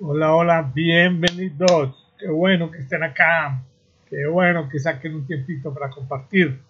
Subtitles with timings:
[0.00, 2.06] Hola, hola, bienvenidos.
[2.16, 3.64] Qué bueno que estén acá.
[4.08, 6.60] Qué bueno que saquen un tiempito para compartir.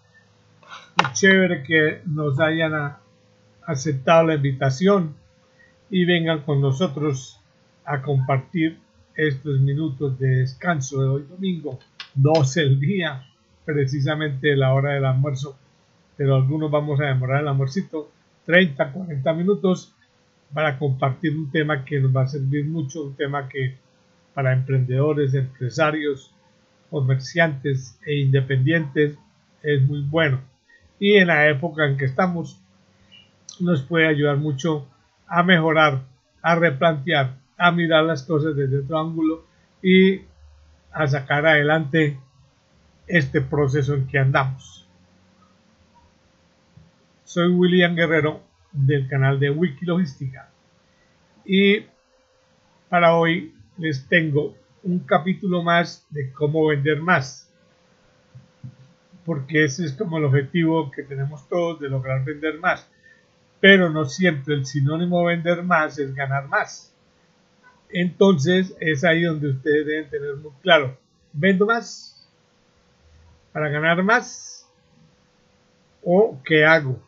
[0.97, 2.95] Qué chévere que nos hayan
[3.67, 5.13] aceptado la invitación
[5.91, 7.39] y vengan con nosotros
[7.85, 8.79] a compartir
[9.13, 11.77] estos minutos de descanso de hoy domingo,
[12.15, 13.27] 12 el día,
[13.63, 15.55] precisamente la hora del almuerzo,
[16.17, 18.09] pero algunos vamos a demorar el almuercito
[18.47, 19.93] 30, 40 minutos
[20.53, 23.75] para compartir un tema que nos va a servir mucho, un tema que
[24.33, 26.33] para emprendedores, empresarios,
[26.89, 29.17] comerciantes e independientes
[29.61, 30.41] es muy bueno.
[30.99, 32.59] Y en la época en que estamos
[33.59, 34.87] nos puede ayudar mucho
[35.27, 36.03] a mejorar,
[36.41, 39.45] a replantear, a mirar las cosas desde otro ángulo
[39.83, 40.21] y
[40.91, 42.17] a sacar adelante
[43.07, 44.87] este proceso en que andamos.
[47.23, 50.49] Soy William Guerrero del canal de Wikilogística.
[51.45, 51.85] Y
[52.89, 57.51] para hoy les tengo un capítulo más de cómo vender más.
[59.25, 62.89] Porque ese es como el objetivo que tenemos todos de lograr vender más.
[63.59, 66.93] Pero no siempre el sinónimo vender más es ganar más.
[67.89, 70.97] Entonces es ahí donde ustedes deben tener muy claro.
[71.33, 72.27] ¿Vendo más?
[73.51, 74.67] ¿Para ganar más?
[76.03, 76.99] ¿O qué hago?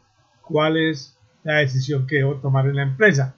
[0.42, 3.36] ¿Cuál es la decisión que debo tomar en la empresa.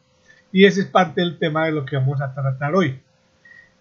[0.51, 2.99] Y ese es parte del tema de lo que vamos a tratar hoy.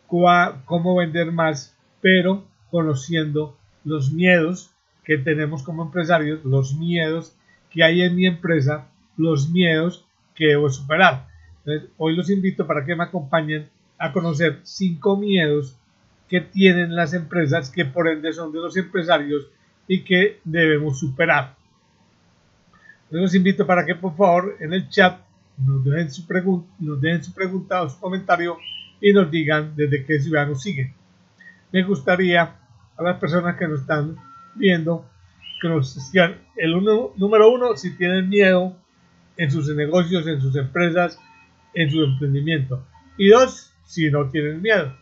[0.06, 4.70] Cómo vender más, pero conociendo los miedos
[5.04, 7.34] que tenemos como empresarios, los miedos
[7.70, 11.28] que hay en mi empresa, los miedos que debo superar.
[11.96, 15.76] hoy los invito para que me acompañen a conocer cinco miedos
[16.28, 19.46] que tienen las empresas que por ende son de los empresarios
[19.86, 21.54] y que debemos superar
[23.20, 25.20] los invito para que por favor en el chat
[25.58, 26.24] nos dejen su,
[26.78, 28.56] nos dejen su pregunta o su comentario
[29.00, 30.94] y nos digan desde qué ciudad nos siguen.
[31.72, 32.56] Me gustaría
[32.96, 34.16] a las personas que nos están
[34.54, 35.06] viendo
[35.60, 38.76] que nos digan el uno, número uno si tienen miedo
[39.36, 41.18] en sus negocios, en sus empresas,
[41.74, 42.84] en su emprendimiento.
[43.16, 44.96] Y dos, si no tienen miedo.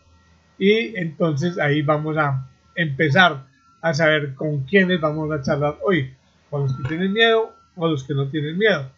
[0.59, 3.47] Y entonces ahí vamos a empezar
[3.81, 6.13] a saber con quiénes vamos a charlar hoy.
[6.49, 8.89] Con los que tienen miedo o los que no tienen miedo.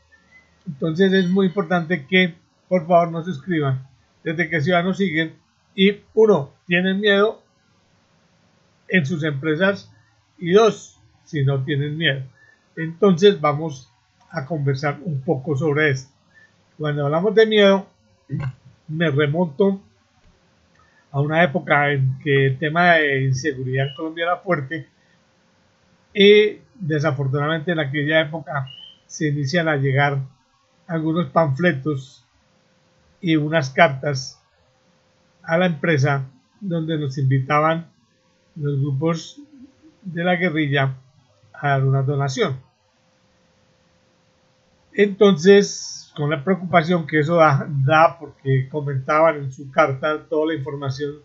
[0.68, 2.36] Entonces es muy importante que
[2.68, 3.88] por favor nos escriban
[4.24, 5.36] desde qué ciudad nos siguen
[5.76, 7.42] y uno, tienen miedo
[8.88, 9.92] en sus empresas
[10.38, 12.22] y dos, si no tienen miedo.
[12.76, 13.92] Entonces vamos
[14.30, 16.12] a conversar un poco sobre esto.
[16.78, 17.88] Cuando hablamos de miedo,
[18.88, 19.82] me remonto
[21.12, 24.88] a una época en que el tema de inseguridad en Colombia era fuerte
[26.14, 28.68] y desafortunadamente en aquella época
[29.06, 30.20] se inician a llegar
[30.88, 32.26] algunos panfletos
[33.22, 34.42] y unas cartas
[35.44, 36.26] a la empresa
[36.60, 37.88] donde nos invitaban
[38.56, 39.40] los grupos
[40.02, 40.96] de la guerrilla
[41.54, 42.60] a dar una donación.
[44.94, 50.56] Entonces, con la preocupación que eso da, da, porque comentaban en su carta toda la
[50.56, 51.16] información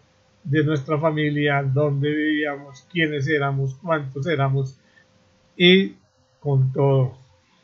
[0.48, 4.78] de nuestra familia, dónde vivíamos, quiénes éramos, cuántos éramos,
[5.56, 5.96] y
[6.40, 7.18] con todos,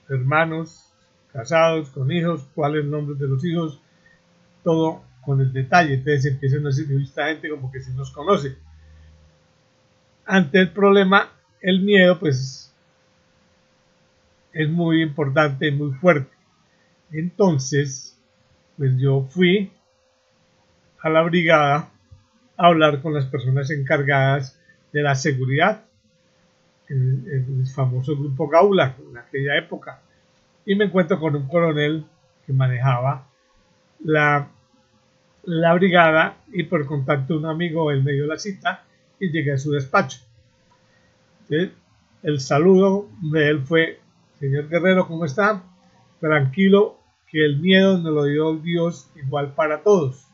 [0.08, 0.92] hermanos,
[1.32, 3.80] casados, con hijos, cuáles nombres de los hijos,
[4.62, 5.94] todo con el detalle.
[5.94, 8.56] Entonces empiezan a decir, esta gente como que se nos conoce.
[10.26, 12.74] Ante el problema, el miedo, pues,
[14.52, 16.34] es muy importante, muy fuerte.
[17.12, 18.20] Entonces,
[18.76, 19.72] pues yo fui
[21.00, 21.93] a la brigada
[22.56, 24.58] a hablar con las personas encargadas
[24.92, 25.84] de la seguridad
[26.88, 30.00] el, famoso grupo Gaula en aquella época.
[30.66, 32.04] Y me encuentro con un coronel
[32.46, 33.26] que manejaba
[34.04, 34.48] la,
[35.74, 38.84] brigada y por contacto un amigo él me dio la cita
[39.20, 40.20] y llegué a su despacho.
[42.22, 44.00] El saludo de él fue,
[44.38, 45.62] señor Guerrero, ¿cómo está?
[46.20, 46.98] Tranquilo,
[47.30, 50.26] que el miedo nos lo dio Dios igual para todos.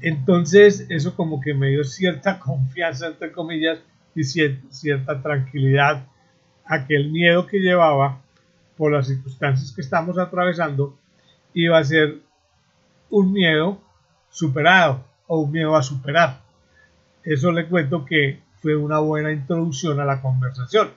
[0.00, 3.78] Entonces eso como que me dio cierta confianza, entre comillas,
[4.14, 6.06] y cierta tranquilidad
[6.64, 8.20] a que el miedo que llevaba
[8.76, 10.96] por las circunstancias que estamos atravesando
[11.52, 12.18] iba a ser
[13.10, 13.80] un miedo
[14.30, 16.40] superado o un miedo a superar.
[17.22, 20.90] Eso le cuento que fue una buena introducción a la conversación.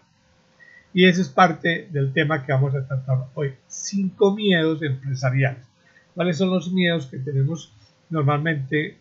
[0.94, 3.54] Y ese es parte del tema que vamos a tratar hoy.
[3.68, 5.64] Cinco miedos empresariales.
[6.16, 7.72] ¿Cuáles son los miedos que tenemos
[8.10, 8.98] normalmente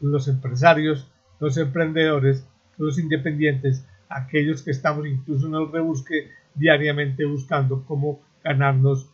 [0.00, 1.10] los empresarios,
[1.40, 2.46] los emprendedores
[2.78, 9.10] los independientes, aquellos que estamos incluso en el rebusque diariamente buscando cómo ganarnos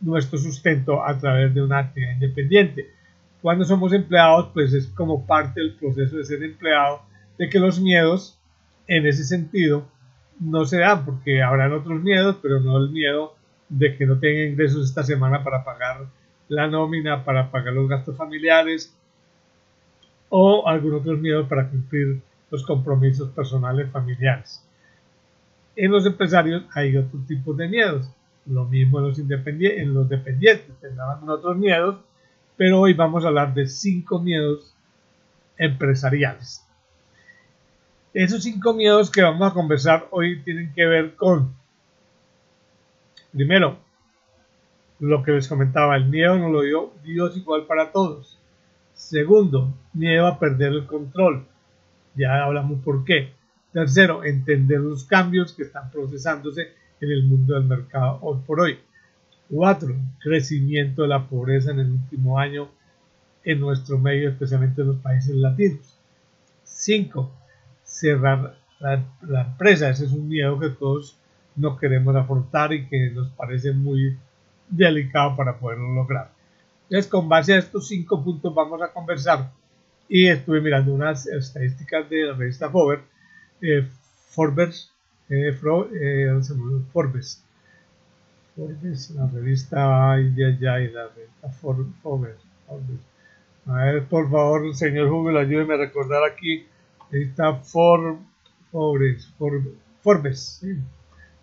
[0.00, 2.90] nuestro sustento a través de una actividad independiente.
[3.40, 7.02] Cuando somos empleados, pues es como parte del proceso de ser empleado,
[7.38, 8.38] de que los miedos,
[8.86, 9.86] en ese sentido,
[10.40, 13.34] no se dan, porque habrán otros miedos, pero no el miedo
[13.68, 16.06] de que no tenga ingresos esta semana para pagar
[16.48, 18.94] la nómina, para pagar los gastos familiares
[20.28, 22.20] o algún otro miedo para cumplir
[22.50, 24.64] los compromisos personales familiares.
[25.76, 28.08] En los empresarios hay otro tipo de miedos.
[28.46, 31.96] Lo mismo en los, independientes, en los dependientes, tendrán otros miedos,
[32.56, 34.74] pero hoy vamos a hablar de cinco miedos
[35.56, 36.64] empresariales.
[38.12, 41.54] Esos cinco miedos que vamos a conversar hoy tienen que ver con,
[43.32, 43.78] primero,
[45.04, 48.38] lo que les comentaba, el miedo no lo dio Dios igual para todos.
[48.94, 51.44] Segundo, miedo a perder el control.
[52.14, 53.32] Ya hablamos por qué.
[53.72, 58.78] Tercero, entender los cambios que están procesándose en el mundo del mercado hoy por hoy.
[59.50, 62.70] Cuatro, crecimiento de la pobreza en el último año
[63.44, 65.98] en nuestro medio, especialmente en los países latinos.
[66.62, 67.30] Cinco,
[67.82, 69.90] cerrar la, empresa.
[69.90, 71.18] Ese es un miedo que todos
[71.56, 74.16] no queremos afrontar y que nos parece muy
[74.68, 76.30] delicado para poderlo lograr.
[76.84, 79.50] Entonces, con base a estos cinco puntos vamos a conversar
[80.08, 83.00] y estuve mirando unas estadísticas de la revista Forbes,
[83.60, 83.86] eh,
[84.28, 84.92] Forbes,
[85.30, 85.54] eh, eh,
[86.92, 87.42] Forbes,
[88.54, 92.36] Forbes, la revista ay, ay, ay, la revista Forbes, Forbes.
[93.66, 96.66] A ver, por favor, señor Google, ayúdeme a recordar aquí.
[97.10, 98.18] Está Forbes,
[98.70, 99.26] Forbes,
[100.02, 100.66] Forbes,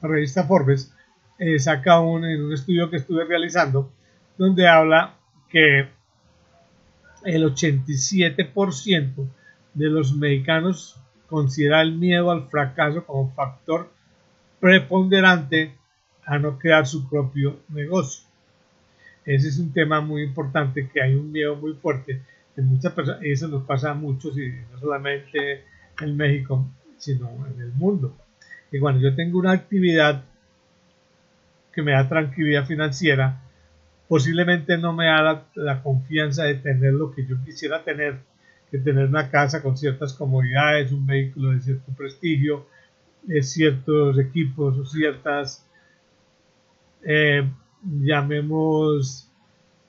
[0.01, 0.93] la revista Forbes
[1.41, 3.91] eh, saca un, en un estudio que estuve realizando
[4.37, 5.15] donde habla
[5.49, 5.87] que
[7.25, 9.27] el 87%
[9.73, 10.97] de los mexicanos
[11.27, 13.91] considera el miedo al fracaso como factor
[14.59, 15.73] preponderante
[16.25, 18.23] a no crear su propio negocio.
[19.25, 22.21] Ese es un tema muy importante, que hay un miedo muy fuerte
[22.55, 25.63] en muchas personas, y eso nos pasa a muchos, y no solamente
[26.01, 26.67] en México,
[26.97, 28.15] sino en el mundo.
[28.71, 30.25] Y cuando yo tengo una actividad
[31.71, 33.41] que me da tranquilidad financiera,
[34.07, 38.19] posiblemente no me da la, confianza de tener lo que yo quisiera tener,
[38.69, 42.67] que tener una casa con ciertas comodidades, un vehículo de cierto prestigio,
[43.23, 45.65] de ciertos equipos o ciertas,
[47.03, 47.49] eh,
[47.83, 49.29] llamemos,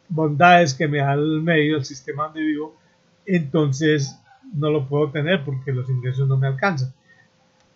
[0.08, 2.76] bondades que me da el medio, el sistema donde vivo,
[3.26, 4.18] entonces
[4.54, 6.92] no lo puedo tener porque los ingresos no me alcanzan.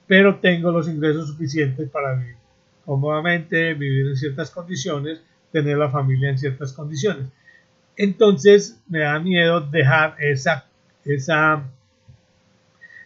[0.06, 2.36] Pero tengo los ingresos suficientes para vivir
[2.86, 5.20] cómodamente, vivir en ciertas condiciones,
[5.52, 7.26] tener la familia en ciertas condiciones.
[7.96, 10.66] Entonces me da miedo dejar esa,
[11.04, 11.64] esa,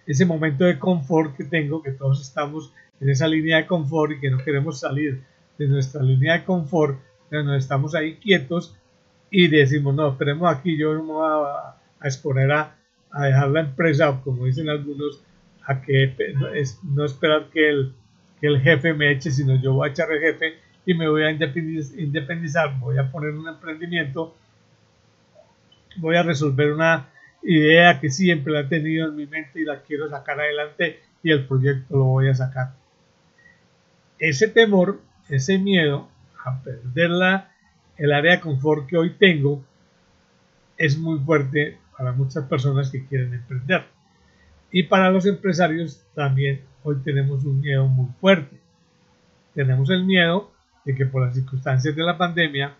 [0.06, 4.20] ese momento de confort que tengo, que todos estamos en esa línea de confort y
[4.20, 5.22] que no queremos salir
[5.58, 6.98] de nuestra línea de confort,
[7.28, 8.76] pero no estamos ahí quietos
[9.30, 12.76] y decimos, no, esperemos aquí, yo no me voy a, exponer a,
[13.10, 15.22] a, dejar la empresa, o como dicen algunos,
[15.66, 16.14] a que
[16.82, 17.94] no esperar que el,
[18.40, 20.54] que el jefe me eche, sino yo voy a echar el jefe
[20.86, 24.34] y me voy a independizar, voy a poner un emprendimiento,
[25.96, 27.08] voy a resolver una
[27.42, 31.30] idea que siempre la he tenido en mi mente y la quiero sacar adelante y
[31.30, 32.72] el proyecto lo voy a sacar.
[34.18, 36.08] Ese temor, ese miedo
[36.44, 37.10] a perder
[37.96, 39.62] el área de confort que hoy tengo
[40.76, 43.84] es muy fuerte para muchas personas que quieren emprender.
[44.72, 48.56] Y para los empresarios también hoy tenemos un miedo muy fuerte.
[49.54, 50.52] Tenemos el miedo
[50.84, 52.76] de que por las circunstancias de la pandemia,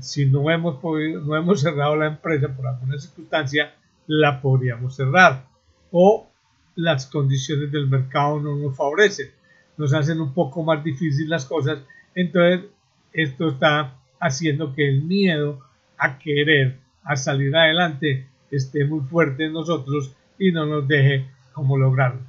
[0.00, 3.74] si no hemos, podido, no hemos cerrado la empresa por alguna circunstancia,
[4.06, 5.46] la podríamos cerrar.
[5.90, 6.28] O
[6.76, 9.30] las condiciones del mercado no nos favorecen,
[9.76, 11.78] nos hacen un poco más difícil las cosas.
[12.14, 12.70] Entonces,
[13.12, 15.60] esto está haciendo que el miedo
[15.96, 21.78] a querer, a salir adelante, esté muy fuerte en nosotros y no nos deje como
[21.78, 22.20] lograrlo.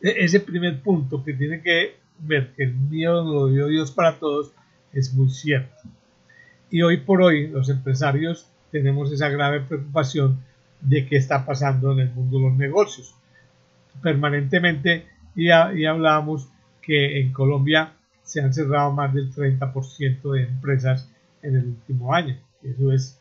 [0.00, 4.18] E-, ese primer punto que tiene que ver que el miedo lo dio Dios para
[4.18, 4.52] todos
[4.92, 5.74] es muy cierto.
[6.70, 10.40] Y hoy por hoy los empresarios tenemos esa grave preocupación
[10.80, 13.14] de qué está pasando en el mundo de los negocios.
[14.02, 16.48] Permanentemente ya, ya hablábamos
[16.82, 21.10] que en Colombia se han cerrado más del 30% de empresas
[21.42, 22.36] en el último año.
[22.62, 23.20] Eso es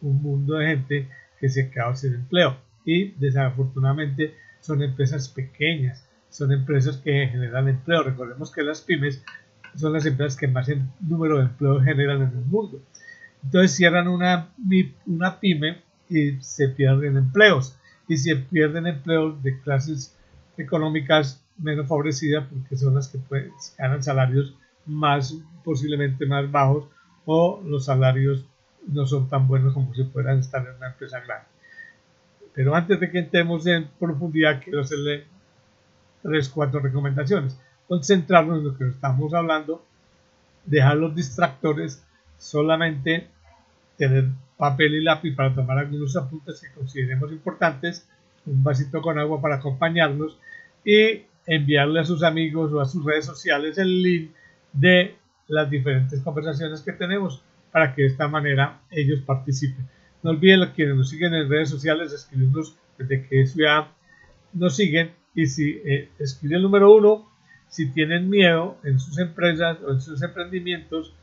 [0.00, 1.08] un mundo de gente
[1.40, 2.56] que se ha quedado sin empleo.
[2.84, 8.02] Y desafortunadamente son empresas pequeñas son empresas que generan empleo.
[8.02, 9.24] Recordemos que las pymes
[9.74, 12.82] son las empresas que más número de empleo generan en el mundo.
[13.42, 14.50] Entonces cierran una,
[15.06, 17.76] una pyme y se pierden empleos.
[18.08, 20.16] Y se pierden empleos de clases
[20.56, 23.18] económicas menos favorecidas porque son las que
[23.76, 24.54] ganan salarios
[24.86, 26.86] más posiblemente más bajos
[27.26, 28.46] o los salarios
[28.86, 31.46] no son tan buenos como si fueran estar en una empresa grande.
[32.54, 35.24] Pero antes de que entremos en profundidad, quiero hacerle
[36.22, 37.58] tres, cuatro recomendaciones.
[37.86, 39.84] Concentrarnos en lo que estamos hablando,
[40.64, 42.04] dejar los distractores,
[42.38, 43.28] solamente
[43.96, 48.08] tener papel y lápiz para tomar algunos apuntes que consideremos importantes,
[48.46, 50.38] un vasito con agua para acompañarnos
[50.84, 54.30] y enviarle a sus amigos o a sus redes sociales el link
[54.72, 55.16] de
[55.48, 59.88] las diferentes conversaciones que tenemos para que de esta manera ellos participen.
[60.22, 63.88] No olviden quienes nos siguen en redes sociales escribirnos desde qué ciudad
[64.52, 67.28] nos siguen y si eh, escribe el número uno
[67.68, 71.14] si tienen miedo en sus empresas o en sus emprendimientos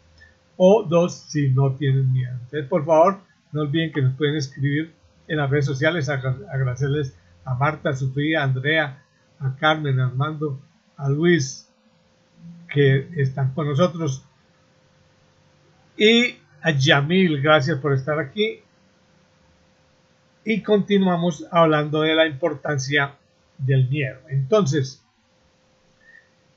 [0.58, 2.34] o dos si no tienen miedo.
[2.34, 3.20] Entonces por favor
[3.52, 4.94] no olviden que nos pueden escribir
[5.28, 9.04] en las redes sociales, agradecerles a Marta, a Sofía, a Andrea,
[9.40, 10.60] a Carmen, a Armando,
[10.98, 11.70] a Luis,
[12.70, 14.24] que están con nosotros.
[15.98, 18.60] Y a Yamil, gracias por estar aquí.
[20.44, 23.16] Y continuamos hablando de la importancia
[23.58, 24.20] del miedo.
[24.30, 25.04] Entonces,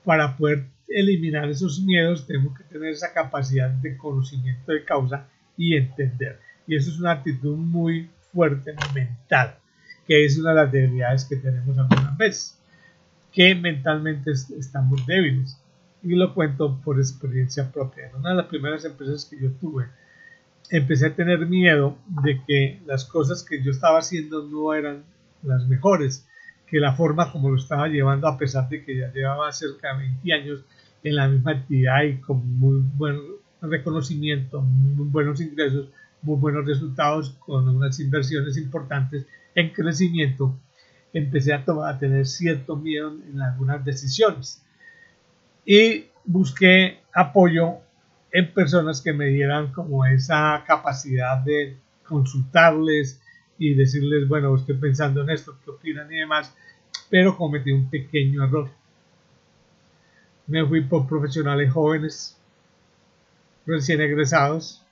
[0.03, 5.27] para poder eliminar esos miedos, tenemos que tener esa capacidad de conocimiento de causa
[5.57, 6.39] y entender.
[6.67, 9.55] Y eso es una actitud muy fuerte mental,
[10.07, 12.59] que es una de las debilidades que tenemos algunas veces,
[13.31, 15.57] que mentalmente estamos débiles.
[16.03, 18.09] Y lo cuento por experiencia propia.
[18.09, 19.87] En una de las primeras empresas que yo tuve,
[20.69, 25.03] empecé a tener miedo de que las cosas que yo estaba haciendo no eran
[25.43, 26.27] las mejores,
[26.67, 30.03] que la forma como lo estaba llevando, a pesar de que ya llevaba cerca de
[30.03, 30.63] 20 años
[31.03, 33.19] en la misma actividad y con muy buen
[33.61, 35.89] reconocimiento, muy buenos ingresos,
[36.21, 39.25] muy buenos resultados, con unas inversiones importantes
[39.55, 40.59] en crecimiento,
[41.13, 44.63] empecé a, tomar, a tener cierto miedo en algunas decisiones.
[45.65, 47.77] Y busqué apoyo
[48.31, 53.21] en personas que me dieran como esa capacidad de consultarles
[53.57, 56.55] y decirles, bueno, estoy pensando en esto, qué opinan y demás,
[57.09, 58.69] pero cometí un pequeño error.
[60.47, 62.37] Me fui por profesionales jóvenes,
[63.65, 64.83] recién egresados,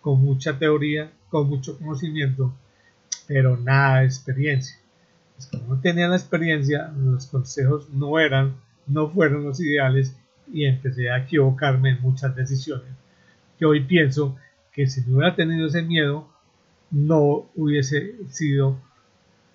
[0.00, 2.54] con mucha teoría, con mucho conocimiento,
[3.26, 4.76] pero nada de experiencia.
[5.38, 8.54] Es como no tenían la experiencia, los consejos no eran,
[8.86, 10.16] no fueron los ideales
[10.52, 12.88] y empecé a equivocarme en muchas decisiones.
[13.58, 14.36] Que hoy pienso
[14.72, 16.28] que si no hubiera tenido ese miedo,
[16.90, 18.80] no hubiese sido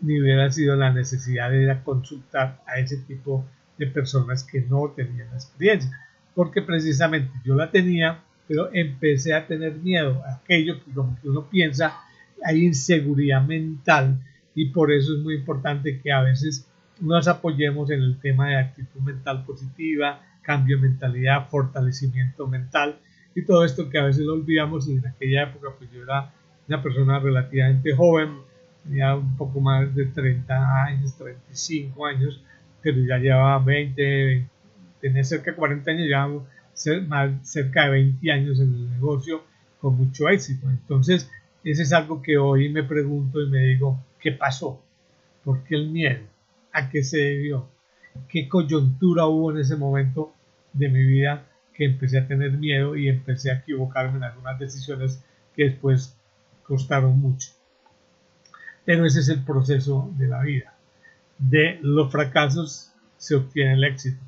[0.02, 3.46] ni hubiera sido la necesidad de ir a consultar a ese tipo
[3.78, 5.92] de personas que no tenían la experiencia.
[6.34, 11.30] Porque precisamente yo la tenía, pero empecé a tener miedo a aquello que como que
[11.30, 11.98] uno piensa,
[12.46, 14.20] hay inseguridad mental
[14.56, 16.66] y por eso es muy importante que a veces
[17.00, 22.98] nos apoyemos en el tema de actitud mental positiva, cambio de mentalidad, fortalecimiento mental
[23.36, 26.32] y todo esto que a veces lo olvidamos y en aquella época pues yo era
[26.68, 28.30] una persona relativamente joven,
[28.84, 32.44] tenía un poco más de 30 años, 35 años,
[32.82, 34.48] pero ya llevaba 20,
[35.02, 36.28] tenía cerca de 40 años, ya
[37.08, 39.44] más cerca de 20 años en el negocio
[39.80, 40.70] con mucho éxito.
[40.70, 41.30] Entonces,
[41.64, 44.82] ese es algo que hoy me pregunto y me digo, ¿qué pasó?
[45.44, 46.22] ¿Por qué el miedo?
[46.80, 47.68] ¿A qué se debió?
[48.30, 50.34] ¿Qué coyuntura hubo en ese momento
[50.72, 55.22] de mi vida que empecé a tener miedo y empecé a equivocarme en algunas decisiones
[55.56, 56.16] que después
[56.64, 57.50] costaron mucho.
[58.86, 60.74] Pero ese es el proceso de la vida.
[61.38, 64.22] De los fracasos se obtiene el éxito.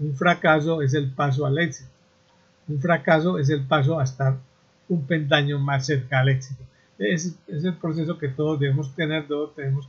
[0.00, 1.90] Un fracaso es el paso al éxito.
[2.66, 4.36] Un fracaso es el paso a estar
[4.88, 6.64] un pendaño más cerca al éxito.
[6.98, 9.88] Es, es el proceso que todos debemos tener, todos debemos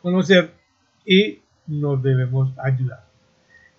[0.00, 0.52] conocer
[1.04, 3.06] y nos debemos ayudar.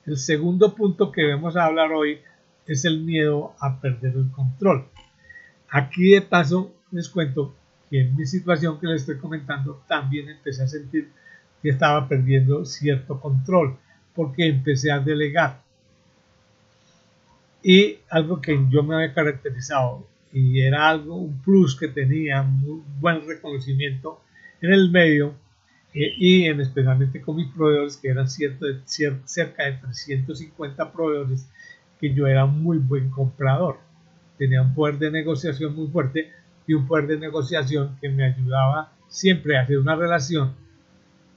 [0.05, 2.19] El segundo punto que debemos hablar hoy
[2.65, 4.85] es el miedo a perder el control.
[5.69, 7.55] Aquí de paso les cuento
[7.89, 11.09] que en mi situación que les estoy comentando también empecé a sentir
[11.61, 13.77] que estaba perdiendo cierto control
[14.13, 15.61] porque empecé a delegar.
[17.63, 22.83] Y algo que yo me había caracterizado y era algo, un plus que tenía, un
[22.99, 24.21] buen reconocimiento
[24.61, 25.33] en el medio,
[25.93, 31.50] eh, y en especialmente con mis proveedores, que eran cierto, cerca de 350 proveedores,
[32.00, 33.77] que yo era muy buen comprador.
[34.38, 36.31] Tenía un poder de negociación muy fuerte
[36.67, 40.53] y un poder de negociación que me ayudaba siempre a hacer una relación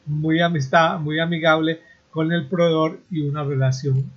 [0.06, 1.80] muy amistad, muy amigable
[2.10, 4.10] con el proveedor y una relación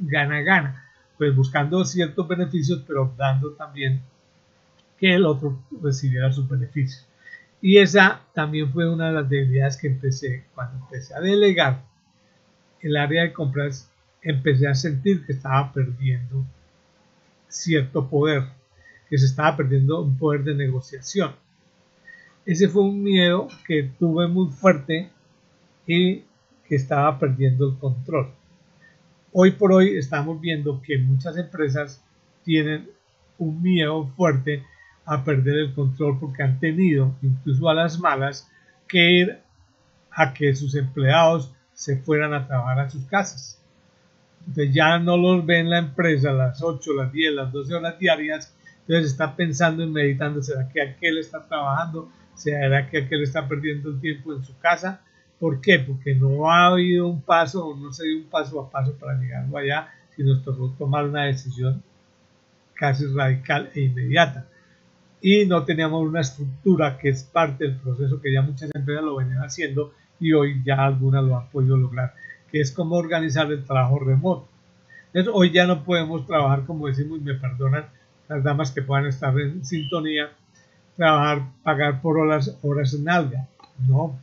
[0.00, 0.84] gana-gana,
[1.16, 4.02] pues buscando ciertos beneficios, pero dando también
[4.98, 7.07] que el otro recibiera sus beneficios.
[7.60, 11.82] Y esa también fue una de las debilidades que empecé cuando empecé a delegar
[12.80, 13.90] el área de compras,
[14.22, 16.44] empecé a sentir que estaba perdiendo
[17.48, 18.44] cierto poder.
[19.08, 21.32] que se estaba perdiendo un poder de negociación.
[22.44, 25.10] Ese fue un miedo que tuve muy fuerte
[25.86, 26.24] y
[26.66, 28.30] que estaba perdiendo el control.
[29.32, 32.04] Hoy por hoy estamos viendo que muchas empresas
[32.44, 32.90] tienen
[33.38, 34.62] un miedo fuerte
[35.08, 38.50] a perder el control porque han tenido, incluso a las malas,
[38.86, 39.38] que ir
[40.10, 43.62] a que sus empleados se fueran a trabajar a sus casas.
[44.40, 47.74] Entonces ya no los ven en la empresa a las 8, las 10, las 12
[47.74, 48.54] horas diarias.
[48.80, 52.10] Entonces está pensando y meditando, ¿será que aquel está trabajando?
[52.34, 55.00] ¿Será que aquel está perdiendo el tiempo en su casa?
[55.38, 55.78] ¿Por qué?
[55.78, 59.46] Porque no ha habido un paso no se dio un paso a paso para llegar
[59.56, 61.82] allá, sino nos tocó tomar una decisión
[62.74, 64.46] casi radical e inmediata.
[65.20, 69.16] Y no teníamos una estructura que es parte del proceso que ya muchas empresas lo
[69.16, 72.14] venían haciendo y hoy ya algunas lo han podido lograr,
[72.50, 74.48] que es cómo organizar el trabajo remoto.
[75.32, 77.86] Hoy ya no podemos trabajar, como decimos, y me perdonan
[78.28, 80.30] las damas que puedan estar en sintonía,
[80.96, 83.48] trabajar, pagar por horas, horas en alga.
[83.88, 84.20] No.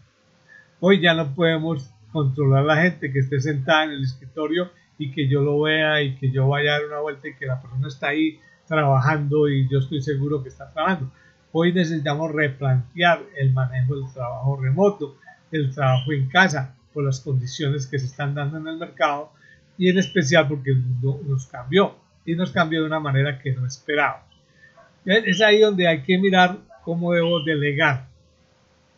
[0.80, 5.12] Hoy ya no podemos controlar a la gente que esté sentada en el escritorio y
[5.12, 7.62] que yo lo vea y que yo vaya a dar una vuelta y que la
[7.62, 11.12] persona está ahí trabajando y yo estoy seguro que está trabajando.
[11.52, 15.18] Hoy necesitamos replantear el manejo del trabajo remoto,
[15.52, 19.32] el trabajo en casa, por las condiciones que se están dando en el mercado
[19.78, 21.94] y en especial porque el mundo nos cambió
[22.26, 24.34] y nos cambió de una manera que no esperábamos.
[25.06, 28.08] Es ahí donde hay que mirar cómo debo delegar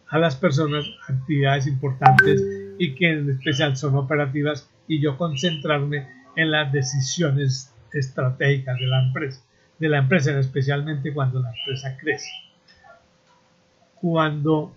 [0.09, 2.41] a las personas actividades importantes
[2.77, 9.03] y que en especial son operativas y yo concentrarme en las decisiones estratégicas de la
[9.03, 9.41] empresa,
[9.79, 12.29] de la empresa especialmente cuando la empresa crece.
[13.95, 14.75] Cuando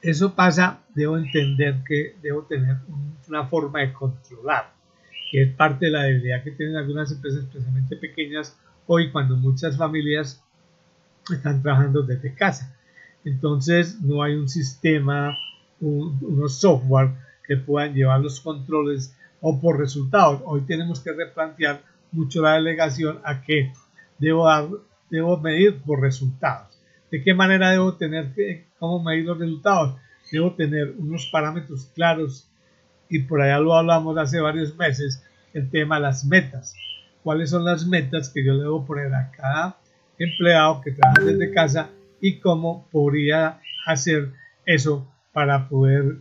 [0.00, 2.76] eso pasa, debo entender que debo tener
[3.28, 4.72] una forma de controlar,
[5.30, 8.56] que es parte de la debilidad que tienen algunas empresas, especialmente pequeñas,
[8.86, 10.42] hoy cuando muchas familias
[11.30, 12.74] están trabajando desde casa.
[13.24, 15.36] Entonces no hay un sistema,
[15.80, 17.10] unos software
[17.46, 20.40] que puedan llevar los controles o por resultados.
[20.44, 23.72] Hoy tenemos que replantear mucho la delegación a que
[24.18, 24.48] debo,
[25.10, 26.78] debo medir por resultados.
[27.10, 29.96] ¿De qué manera debo tener que, cómo medir los resultados?
[30.30, 32.48] Debo tener unos parámetros claros
[33.08, 36.74] y por allá lo hablamos hace varios meses, el tema de las metas.
[37.22, 39.76] ¿Cuáles son las metas que yo le debo poner a cada
[40.18, 44.32] empleado que trabaja desde casa y cómo podría hacer
[44.66, 46.16] eso para poder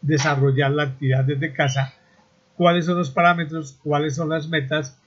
[0.00, 1.94] desarrollar la actividad desde casa?
[2.56, 3.78] ¿Cuáles son los parámetros?
[3.82, 5.01] ¿Cuáles son las metas?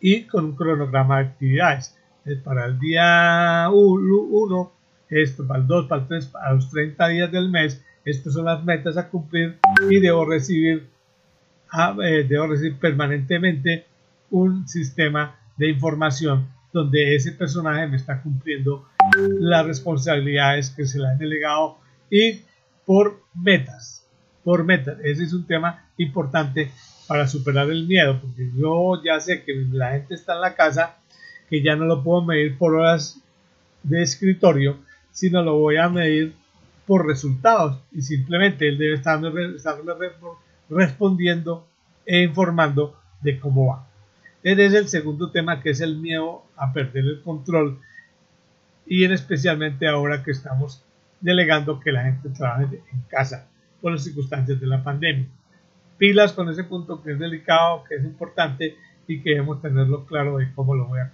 [0.00, 1.98] Y con un cronograma de actividades
[2.44, 4.72] para el día 1,
[5.08, 8.44] esto para el 2, para el 3, para los 30 días del mes, estas son
[8.44, 9.58] las metas a cumplir
[9.90, 10.88] y debo recibir,
[12.02, 13.86] eh, debo recibir permanentemente
[14.30, 18.88] un sistema de información donde ese personaje me está cumpliendo
[19.40, 21.78] las responsabilidades que se le han delegado
[22.10, 22.42] y
[22.84, 24.06] por metas,
[24.44, 24.98] por metas.
[25.02, 26.70] Ese es un tema importante
[27.08, 30.98] para superar el miedo, porque yo ya sé que la gente está en la casa
[31.48, 33.18] que ya no lo puedo medir por horas
[33.82, 34.76] de escritorio,
[35.10, 36.34] sino lo voy a medir
[36.86, 39.30] por resultados y simplemente él debe estarme,
[40.68, 41.66] respondiendo
[42.04, 43.86] e informando de cómo va.
[44.42, 47.80] Ese es el segundo tema que es el miedo a perder el control
[48.86, 50.84] y en especialmente ahora que estamos
[51.20, 53.48] delegando que la gente trabaje en casa
[53.80, 55.26] por las circunstancias de la pandemia.
[55.98, 60.38] Pilas con ese punto que es delicado, que es importante y que debemos tenerlo claro
[60.38, 61.12] de cómo lo voy a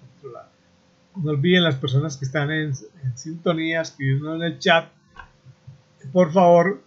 [1.17, 2.75] no olviden las personas que están en,
[3.15, 4.89] sintonía, escribiendo en el chat.
[6.13, 6.83] Por favor,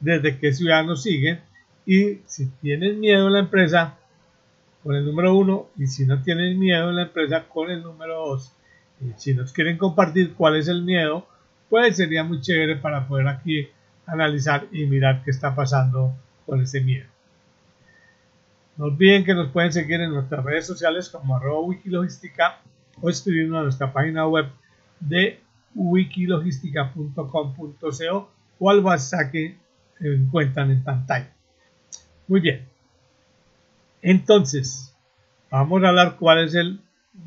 [0.00, 1.40] desde qué ciudad nos siguen.
[1.86, 3.96] Y si tienen miedo en la empresa,
[4.82, 5.68] con el número 1.
[5.78, 8.52] Y si no tienen miedo en la empresa, con el número 2.
[9.02, 11.26] Y si nos quieren compartir cuál es el miedo,
[11.68, 13.68] pues sería muy chévere para poder aquí
[14.06, 16.12] analizar y mirar qué está pasando
[16.50, 17.06] con ese miedo.
[18.76, 22.58] No olviden que nos pueden seguir en nuestras redes sociales como arroba wikilogística
[23.00, 24.46] o escribirnos a nuestra página web
[24.98, 25.38] de
[25.76, 29.56] wikilogistica.com.co o al WhatsApp que
[30.00, 31.32] encuentran en pantalla.
[32.26, 32.66] Muy bien.
[34.02, 34.92] Entonces,
[35.52, 36.80] vamos a hablar cuál es el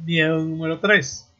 [0.03, 1.31] miedo número 3.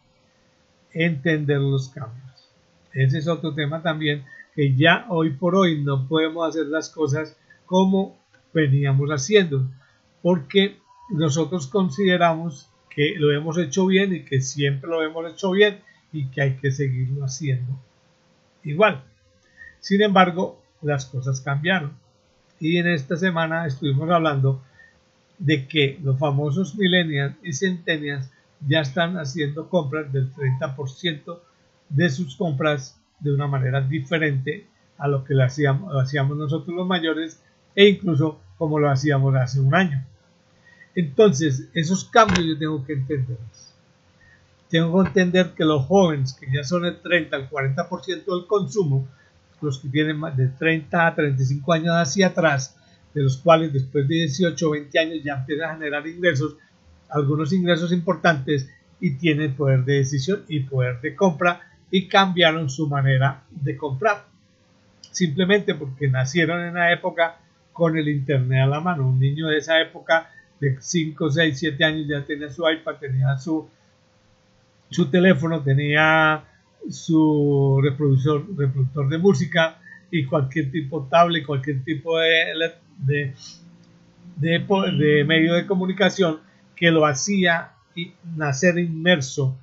[0.94, 2.50] Entender los cambios.
[2.94, 4.24] Ese es otro tema también
[4.56, 7.36] que ya hoy por hoy no podemos hacer las cosas
[7.74, 8.16] como
[8.54, 9.68] veníamos haciendo,
[10.22, 10.78] porque
[11.10, 15.80] nosotros consideramos que lo hemos hecho bien y que siempre lo hemos hecho bien
[16.12, 17.74] y que hay que seguirlo haciendo
[18.64, 19.04] igual.
[19.80, 21.94] Sin embargo, las cosas cambiaron.
[22.60, 24.62] Y en esta semana estuvimos hablando
[25.40, 28.30] de que los famosos millennials y centennials
[28.68, 31.40] ya están haciendo compras del 30%
[31.90, 34.68] de sus compras de una manera diferente
[35.00, 37.43] a lo que lo hacíamos, hacíamos nosotros los mayores
[37.76, 40.06] e incluso como lo hacíamos hace un año.
[40.96, 43.74] Entonces, esos cambios yo tengo que entenderlos.
[44.70, 49.08] Tengo que entender que los jóvenes, que ya son el 30 al 40% del consumo,
[49.62, 52.76] los que tienen más de 30 a 35 años hacia atrás,
[53.14, 56.56] de los cuales después de 18 o 20 años ya empiezan a generar ingresos,
[57.10, 62.88] algunos ingresos importantes y tienen poder de decisión y poder de compra y cambiaron su
[62.88, 64.26] manera de comprar.
[65.12, 67.38] Simplemente porque nacieron en la época
[67.74, 69.10] con el internet a la mano.
[69.10, 73.38] Un niño de esa época de 5, 6, 7 años ya tenía su iPad, tenía
[73.38, 73.68] su,
[74.90, 76.46] su teléfono, tenía
[76.90, 79.80] su reproductor, de música
[80.12, 82.74] y cualquier tipo de tablet, cualquier tipo de,
[84.38, 86.40] de, medio de comunicación
[86.76, 87.72] que lo hacía
[88.36, 89.58] nacer inmerso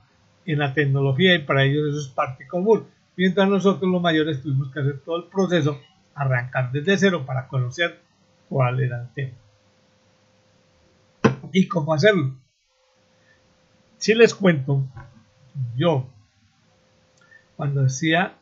[0.47, 2.85] en la tecnología y para ellos eso es parte común.
[3.17, 5.79] Mientras nosotros los mayores tuvimos que hacer todo el proceso,
[6.21, 7.99] arrancar desde cero para conocer
[8.51, 9.37] cuál era el tema.
[11.51, 12.35] ¿Y cómo hacerlo?
[13.97, 14.87] Si les cuento,
[15.75, 16.07] yo
[17.57, 18.35] cuando hacía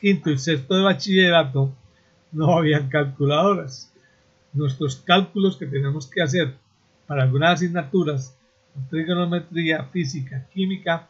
[0.00, 1.74] quinto y sexto de bachillerato,
[2.30, 3.92] no habían calculadoras.
[4.52, 6.54] Nuestros cálculos que tenemos que hacer
[7.08, 8.38] para algunas asignaturas,
[8.88, 11.08] trigonometría, física, química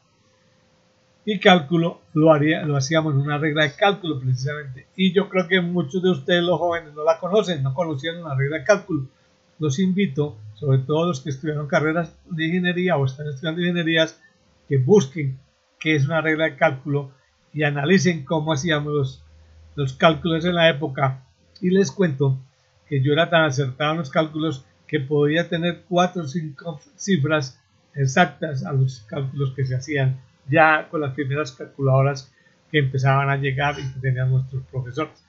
[1.27, 4.87] y cálculo, lo, haría, lo hacíamos en una regla de cálculo precisamente.
[4.97, 8.35] Y yo creo que muchos de ustedes, los jóvenes, no la conocen, no conocían una
[8.35, 9.07] regla de cálculo.
[9.59, 14.21] Los invito, sobre todo los que estudiaron carreras de ingeniería o están estudiando ingenierías,
[14.69, 15.39] que busquen
[15.79, 17.13] qué es una regla de cálculo
[17.53, 19.23] y analicen cómo hacíamos
[19.77, 21.25] los, cálculos en la época.
[21.61, 22.39] Y les cuento
[22.87, 27.61] que yo era tan acertado en los cálculos que podía tener cuatro o cinco cifras
[27.95, 32.33] exactas a los cálculos que se hacían ya con las primeras calculadoras
[32.71, 35.25] que empezaban a llegar y que tenían nuestros profesores.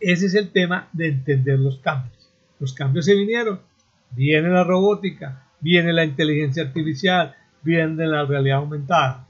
[0.00, 2.30] Ese es el tema de entender los cambios.
[2.58, 3.60] Los cambios se vinieron.
[4.10, 9.26] Viene la robótica, viene la inteligencia artificial, viene la realidad aumentada.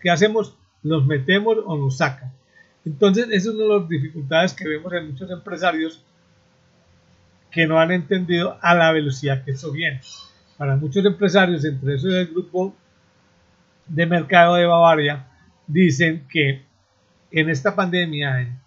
[0.00, 0.56] ¿Qué hacemos?
[0.82, 2.32] ¿Los metemos o nos sacan?
[2.84, 6.02] Entonces, esa es una de las dificultades que vemos en muchos empresarios
[7.50, 10.00] que no han entendido a la velocidad que eso viene.
[10.56, 12.74] Para muchos empresarios, entre esos el grupo
[13.86, 15.26] de mercado de Bavaria,
[15.66, 16.62] dicen que
[17.30, 18.58] en esta pandemia, en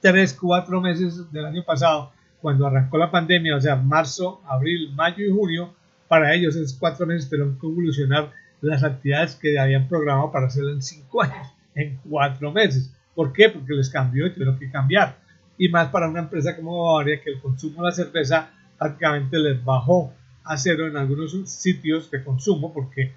[0.00, 5.24] tres, cuatro meses del año pasado, cuando arrancó la pandemia, o sea, marzo, abril, mayo
[5.24, 5.74] y junio,
[6.08, 10.64] para ellos esos cuatro meses tuvieron que evolucionar las actividades que habían programado para hacer
[10.64, 12.92] en cinco años, en cuatro meses.
[13.14, 13.48] ¿Por qué?
[13.48, 15.18] Porque les cambió y tuvieron que cambiar.
[15.58, 19.62] Y más para una empresa como Bavaria, que el consumo de la cerveza prácticamente les
[19.62, 20.12] bajó
[20.44, 23.12] a cero en algunos sitios de consumo, porque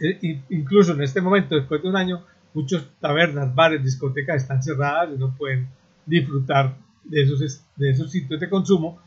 [0.00, 2.24] eh, incluso en este momento, después de un año,
[2.54, 5.68] muchos tabernas, bares, discotecas están cerradas y no pueden
[6.06, 9.00] disfrutar de esos, de esos sitios de consumo.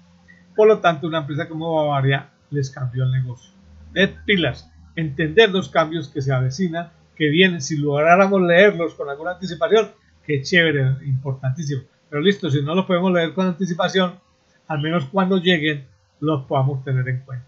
[0.55, 3.51] Por lo tanto, una empresa como Bavaria les cambió el negocio.
[3.93, 9.31] De pilas, entender los cambios que se avecinan, que vienen, si lográramos leerlos con alguna
[9.31, 9.89] anticipación,
[10.25, 11.83] que chévere, importantísimo.
[12.09, 14.19] Pero listo, si no los podemos leer con anticipación,
[14.67, 15.85] al menos cuando lleguen
[16.19, 17.45] los podamos tener en cuenta.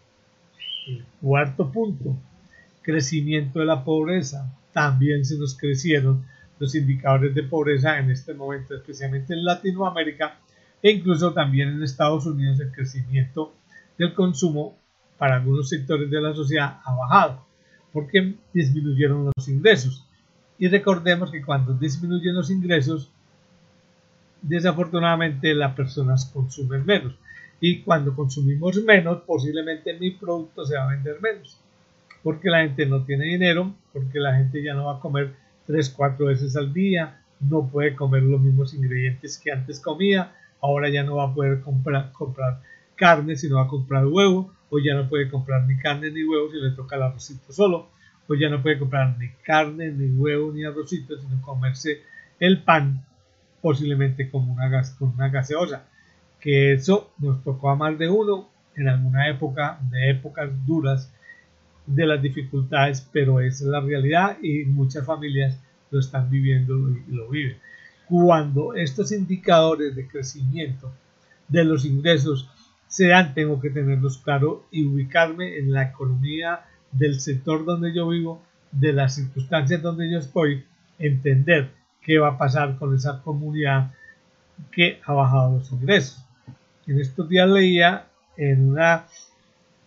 [0.88, 2.16] El cuarto punto,
[2.88, 4.50] crecimiento de la pobreza.
[4.72, 6.26] También se nos crecieron
[6.58, 10.40] los indicadores de pobreza en este momento, especialmente en Latinoamérica
[10.82, 13.54] e incluso también en Estados Unidos el crecimiento
[13.98, 14.78] del consumo
[15.18, 17.46] para algunos sectores de la sociedad ha bajado
[17.92, 20.08] porque disminuyeron los ingresos.
[20.58, 23.12] Y recordemos que cuando disminuyen los ingresos,
[24.42, 27.16] desafortunadamente las personas consumen menos.
[27.60, 31.60] Y cuando consumimos menos, posiblemente mi producto se va a vender menos.
[32.28, 35.32] Porque la gente no tiene dinero, porque la gente ya no va a comer
[35.66, 40.90] 3, 4 veces al día, no puede comer los mismos ingredientes que antes comía, ahora
[40.90, 42.12] ya no va a poder comprar,
[42.98, 46.52] carne, sino va a comprar huevo, o ya no puede comprar ni carne ni huevo
[46.52, 47.88] si le toca el arrocito solo,
[48.28, 52.02] o ya no puede comprar ni carne, ni huevo, ni arrocito, sino comerse
[52.42, 53.06] el pan,
[53.62, 55.86] posiblemente como una, con una gaseosa.
[56.42, 61.14] Que eso nos tocó a más de uno en alguna época, de épocas duras,
[61.88, 65.58] de las dificultades, pero es la realidad y muchas familias
[65.90, 67.58] lo están viviendo y lo viven.
[68.08, 70.92] Cuando estos indicadores de crecimiento
[71.48, 72.50] de los ingresos
[72.88, 78.08] se dan, tengo que tenerlos claro y ubicarme en la economía del sector donde yo
[78.10, 80.66] vivo, de las circunstancias donde yo estoy,
[81.00, 81.72] entender
[82.02, 83.94] qué va a pasar con esa comunidad
[84.72, 86.24] que ha bajado los ingresos.
[86.86, 89.06] En estos días leía en una,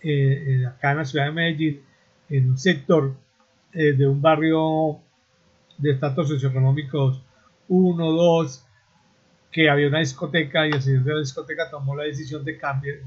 [0.03, 1.81] eh, acá en la ciudad de Medellín,
[2.31, 3.15] en un sector
[3.73, 5.01] eh, de un barrio
[5.79, 7.23] de estatus socioeconómicos
[7.69, 8.67] 1, 2,
[9.51, 12.99] que había una discoteca y el señor de la discoteca tomó la decisión de cambiar,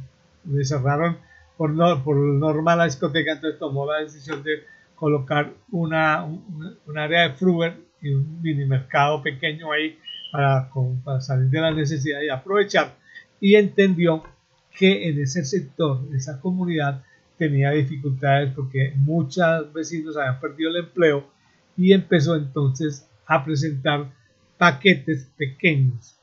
[0.46, 1.18] le cerraron
[1.58, 4.64] por, no, por normal la discoteca, entonces tomó la decisión de
[4.96, 9.98] colocar una, un, área de Fruber y un mini mercado pequeño ahí
[10.32, 10.70] para,
[11.04, 12.96] para salir de la necesidad y aprovechar.
[13.40, 14.24] Y entendió
[14.72, 17.04] que en ese sector, esa comunidad,
[17.38, 21.28] tenía dificultades porque muchos vecinos habían perdido el empleo
[21.76, 24.12] y empezó entonces a presentar
[24.58, 26.16] paquetes pequeños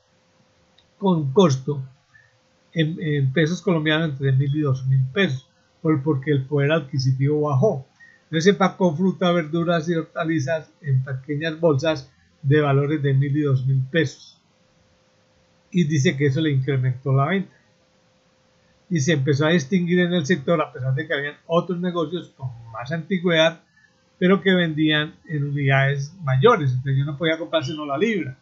[0.97, 1.83] con costo
[2.73, 5.47] en, pesos colombianos entre mil y dos mil pesos
[5.81, 7.87] porque el poder adquisitivo bajó.
[8.25, 12.09] Entonces empacó fruta, verduras y hortalizas en pequeñas bolsas
[12.43, 14.39] de valores de mil y dos mil pesos.
[15.71, 17.60] Y dice que eso le incrementó la venta
[18.91, 22.33] y se empezó a distinguir en el sector a pesar de que habían otros negocios
[22.35, 23.61] con más antigüedad
[24.19, 26.71] pero que vendían en unidades mayores.
[26.73, 28.37] Entonces yo no podía comprar sino la libra.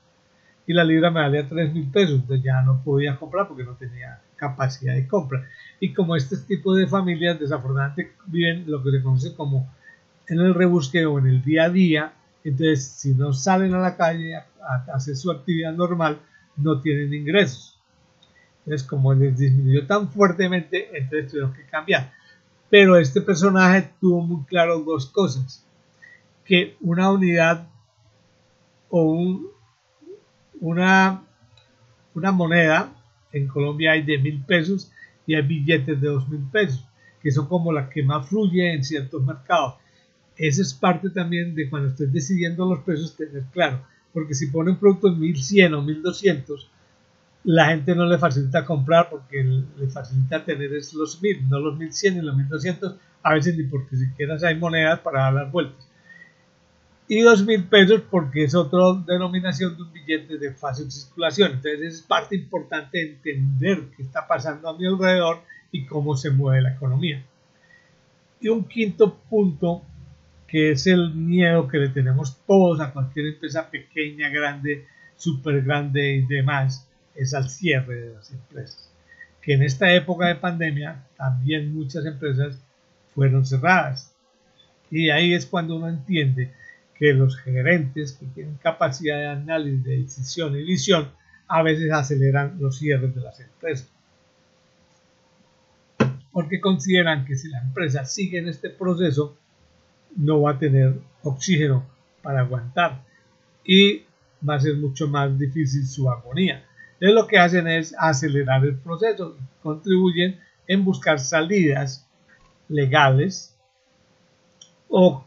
[0.68, 3.76] Y la libra me valía 3 mil pesos entonces ya no podía comprar porque no
[3.76, 5.48] tenía capacidad de compra.
[5.80, 9.72] Y como este tipo de familias desafortunadamente viven lo que se conoce como
[10.28, 14.36] en el rebusqueo en el día a día entonces si no salen a la calle
[14.36, 14.44] a
[14.94, 16.20] hacer su actividad normal
[16.56, 17.79] no tienen ingresos
[18.70, 22.14] entonces, como les disminuyó tan fuertemente, entonces tuvieron que cambiar.
[22.70, 25.66] Pero este personaje tuvo muy claro dos cosas.
[26.46, 27.68] Que una unidad
[28.90, 29.40] o
[30.60, 31.24] una,
[32.14, 32.94] una moneda,
[33.32, 34.92] en Colombia hay de mil pesos
[35.26, 36.88] y hay billetes de dos mil pesos,
[37.24, 39.78] que son como las que más fluye en ciertos mercados.
[40.36, 43.82] Esa es parte también de cuando estés decidiendo los precios, tener claro.
[44.14, 46.70] Porque si pone un producto en 1100 o 1200,
[47.50, 52.14] la gente no le facilita comprar porque le facilita tener los 1000, no los 1100
[52.14, 55.90] ni los 1200, a veces ni porque siquiera hay monedas para dar las vueltas.
[57.08, 61.54] Y 2000 pesos porque es otra denominación de un billete de fácil circulación.
[61.54, 66.62] Entonces es parte importante entender qué está pasando a mi alrededor y cómo se mueve
[66.62, 67.26] la economía.
[68.40, 69.82] Y un quinto punto
[70.46, 74.86] que es el miedo que le tenemos todos a cualquier empresa pequeña, grande,
[75.16, 76.86] súper grande y demás,
[77.20, 78.90] es al cierre de las empresas.
[79.42, 82.58] Que en esta época de pandemia también muchas empresas
[83.14, 84.14] fueron cerradas.
[84.90, 86.54] Y ahí es cuando uno entiende
[86.96, 91.10] que los gerentes que tienen capacidad de análisis, de decisión y visión,
[91.48, 93.90] a veces aceleran los cierres de las empresas.
[96.32, 99.38] Porque consideran que si la empresa sigue en este proceso,
[100.16, 101.86] no va a tener oxígeno
[102.22, 103.04] para aguantar
[103.64, 104.04] y
[104.48, 106.66] va a ser mucho más difícil su agonía.
[107.00, 112.06] Entonces lo que hacen es acelerar el proceso, contribuyen en buscar salidas
[112.68, 113.58] legales
[114.90, 115.26] o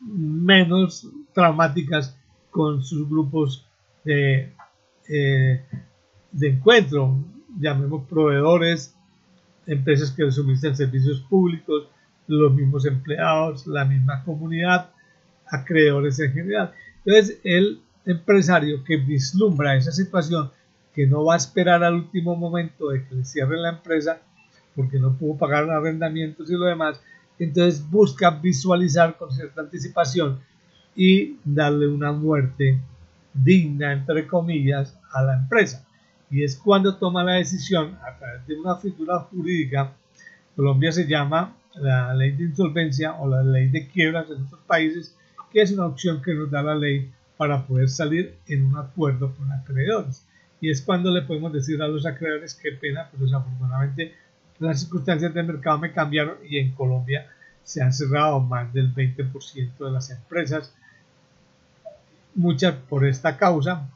[0.00, 2.16] menos traumáticas
[2.50, 3.66] con sus grupos
[4.04, 4.52] de,
[5.08, 5.64] eh,
[6.30, 7.16] de encuentro,
[7.58, 8.94] llamemos proveedores,
[9.66, 11.88] empresas que suministran servicios públicos,
[12.28, 14.90] los mismos empleados, la misma comunidad,
[15.46, 16.72] acreedores en general.
[17.04, 20.50] Entonces, el empresario que vislumbra esa situación
[20.98, 24.20] que no va a esperar al último momento de que le cierre la empresa
[24.74, 27.00] porque no pudo pagar arrendamientos y lo demás,
[27.38, 30.40] entonces busca visualizar con cierta anticipación
[30.96, 32.80] y darle una muerte
[33.32, 35.86] digna, entre comillas, a la empresa.
[36.32, 39.92] Y es cuando toma la decisión a través de una figura jurídica,
[40.56, 45.16] Colombia se llama la ley de insolvencia o la ley de quiebras en otros países,
[45.52, 49.32] que es una opción que nos da la ley para poder salir en un acuerdo
[49.36, 50.24] con acreedores
[50.60, 54.14] y es cuando le podemos decir a los acreedores qué pena, pero desafortunadamente
[54.58, 57.26] las circunstancias del mercado me cambiaron y en Colombia
[57.62, 60.74] se han cerrado más del 20% de las empresas,
[62.34, 63.88] muchas por esta causa,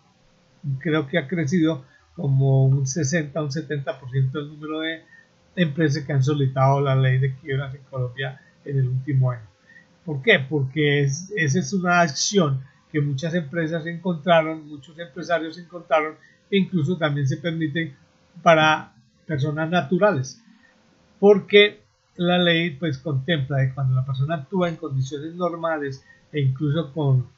[0.78, 5.02] creo que ha crecido como un 60 un 70% el número de
[5.56, 9.46] empresas que han solicitado la ley de quiebras en Colombia en el último año.
[10.04, 10.38] ¿Por qué?
[10.38, 16.14] Porque esa es una acción que muchas empresas encontraron, muchos empresarios encontraron
[16.58, 17.94] incluso también se permite
[18.42, 18.94] para
[19.26, 20.40] personas naturales,
[21.18, 21.82] porque
[22.16, 27.28] la ley pues contempla que cuando la persona actúa en condiciones normales e incluso con,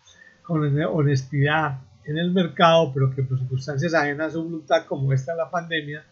[0.43, 5.35] con honestidad en el mercado, pero que por circunstancias ajenas a su voluntad, como esta
[5.35, 6.05] la pandemia,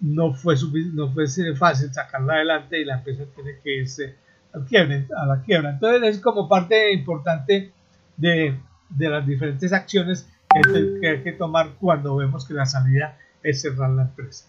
[0.00, 0.56] no fue,
[0.92, 4.16] no fue fácil sacarla adelante y la empresa tiene que irse
[4.52, 5.70] al quiebre, a la quiebra.
[5.70, 7.72] Entonces es como parte importante
[8.16, 10.28] de, de las diferentes acciones
[11.00, 14.46] que hay que tomar cuando vemos que la salida es cerrar la empresa.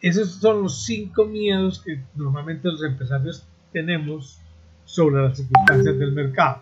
[0.00, 4.40] Esos son los cinco miedos que normalmente los empresarios tenemos
[4.84, 6.60] sobre las circunstancias del mercado.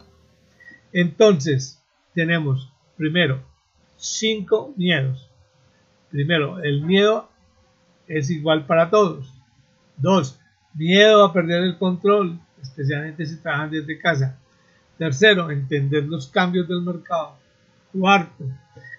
[0.93, 1.83] Entonces,
[2.15, 3.43] tenemos primero
[3.97, 5.29] cinco miedos.
[6.11, 7.29] Primero, el miedo
[8.07, 9.33] es igual para todos.
[9.97, 10.39] Dos,
[10.75, 14.39] miedo a perder el control, especialmente si trabajan desde casa.
[14.99, 17.37] Tercero, entender los cambios del mercado.
[17.97, 18.45] Cuarto,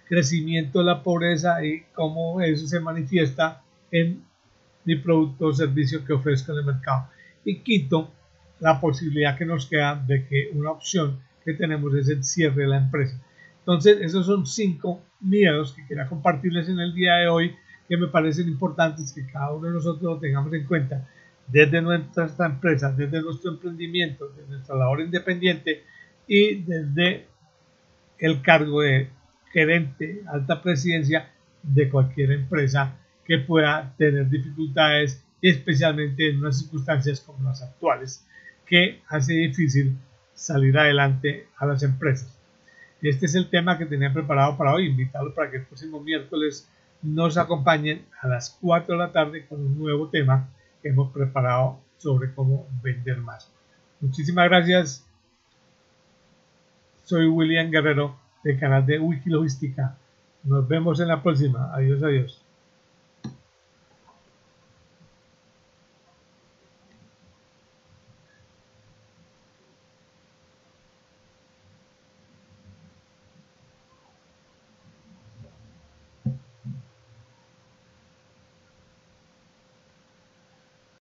[0.08, 4.24] crecimiento de la pobreza y cómo eso se manifiesta en
[4.86, 7.10] mi producto o servicio que ofrezco en el mercado.
[7.44, 8.12] Y quinto,
[8.60, 12.68] la posibilidad que nos queda de que una opción que tenemos es el cierre de
[12.68, 13.20] la empresa.
[13.60, 17.56] Entonces, esos son cinco miedos que quería compartirles en el día de hoy
[17.88, 21.08] que me parecen importantes que cada uno de nosotros lo tengamos en cuenta
[21.48, 25.84] desde nuestra empresa, desde nuestro emprendimiento, desde nuestra labor independiente
[26.28, 27.28] y desde
[28.20, 29.10] el cargo de
[29.52, 31.32] gerente, alta presidencia
[31.64, 38.26] de cualquier empresa que pueda tener dificultades, especialmente en unas circunstancias como las actuales,
[38.66, 39.98] que hace difícil
[40.34, 42.38] salir adelante a las empresas.
[43.02, 44.88] Este es el tema que tenía preparado para hoy.
[44.88, 46.68] Invitarlos para que el próximo miércoles
[47.02, 50.50] nos acompañen a las 4 de la tarde con un nuevo tema
[50.82, 53.52] que hemos preparado sobre cómo vender más.
[54.02, 55.15] Muchísimas gracias.
[57.06, 59.96] Soy William Guerrero del canal de Wikilogística.
[60.44, 61.72] Nos vemos en la próxima.
[61.74, 62.45] Adiós, adiós.